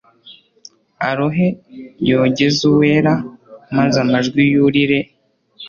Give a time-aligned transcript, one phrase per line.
[1.09, 1.47] arohe
[2.09, 3.13] yogeze uwera
[3.75, 4.99] maze amajwi yurire